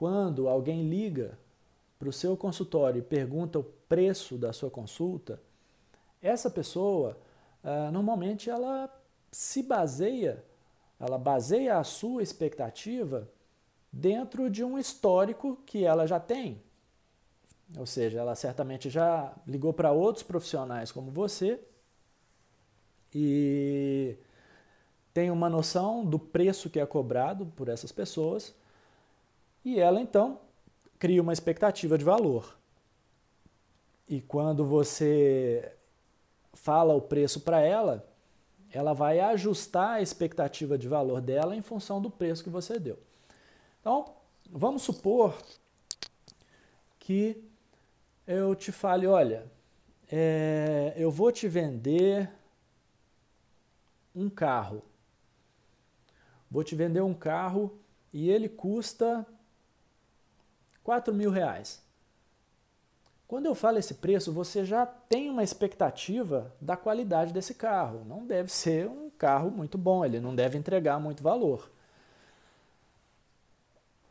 [0.00, 1.38] quando alguém liga
[1.98, 5.38] para o seu consultório e pergunta o preço da sua consulta,
[6.22, 7.18] essa pessoa
[7.62, 8.88] uh, normalmente ela
[9.30, 10.42] se baseia,
[10.98, 13.28] ela baseia a sua expectativa
[13.92, 16.62] dentro de um histórico que ela já tem.
[17.76, 21.60] Ou seja, ela certamente já ligou para outros profissionais como você
[23.14, 24.16] e
[25.12, 28.58] tem uma noção do preço que é cobrado por essas pessoas
[29.64, 30.40] e ela então
[30.98, 32.58] cria uma expectativa de valor.
[34.08, 35.72] E quando você
[36.52, 38.06] fala o preço para ela,
[38.72, 42.98] ela vai ajustar a expectativa de valor dela em função do preço que você deu.
[43.80, 44.14] Então,
[44.50, 45.36] vamos supor
[46.98, 47.42] que
[48.26, 49.50] eu te fale, olha,
[50.10, 52.30] é, eu vou te vender
[54.14, 54.82] um carro.
[56.50, 57.78] Vou te vender um carro
[58.12, 59.26] e ele custa
[60.90, 61.80] 4 mil reais.
[63.28, 68.04] Quando eu falo esse preço, você já tem uma expectativa da qualidade desse carro.
[68.04, 71.70] Não deve ser um carro muito bom, ele não deve entregar muito valor.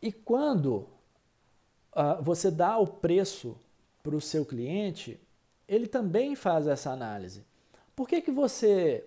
[0.00, 0.86] E quando
[1.92, 3.58] uh, você dá o preço
[4.00, 5.20] para o seu cliente,
[5.66, 7.44] ele também faz essa análise.
[7.96, 9.04] Por que, que você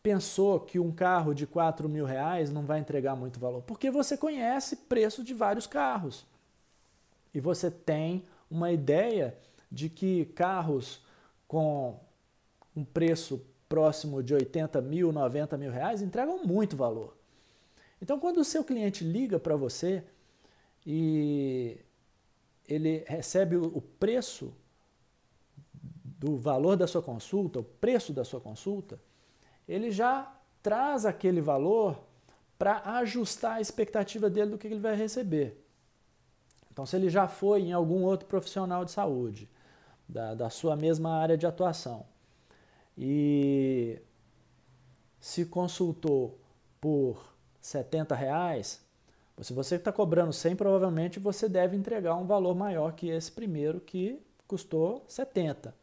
[0.00, 3.62] pensou que um carro de 4 mil reais não vai entregar muito valor?
[3.62, 6.30] Porque você conhece preço de vários carros.
[7.34, 9.36] E você tem uma ideia
[9.70, 11.04] de que carros
[11.46, 11.98] com
[12.74, 17.16] um preço próximo de 80 mil, 90 mil reais entregam muito valor.
[18.02, 20.02] Então, quando o seu cliente liga para você
[20.84, 21.78] e
[22.66, 24.52] ele recebe o preço
[26.04, 29.00] do valor da sua consulta, o preço da sua consulta,
[29.68, 31.98] ele já traz aquele valor
[32.58, 35.56] para ajustar a expectativa dele do que ele vai receber.
[36.72, 39.48] Então, se ele já foi em algum outro profissional de saúde,
[40.08, 42.04] da, da sua mesma área de atuação,
[42.96, 44.00] e
[45.20, 46.38] se consultou
[46.80, 48.84] por 70 reais,
[49.40, 53.80] se você está cobrando 100, provavelmente você deve entregar um valor maior que esse primeiro
[53.80, 55.74] que custou 70.